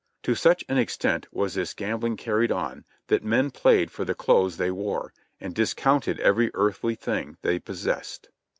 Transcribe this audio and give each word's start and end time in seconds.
To 0.23 0.33
such 0.33 0.63
an 0.67 0.79
extent 0.79 1.27
was 1.31 1.53
this 1.53 1.75
gambling 1.75 2.17
carried 2.17 2.51
on 2.51 2.85
that 3.05 3.23
men 3.23 3.51
played 3.51 3.91
for 3.91 4.03
the 4.03 4.15
clothes 4.15 4.57
they 4.57 4.71
wore, 4.71 5.13
and 5.39 5.53
discounted 5.53 6.19
every 6.21 6.49
earthly 6.55 6.95
thing 6.95 7.37
they 7.43 7.59
possessed. 7.59 8.31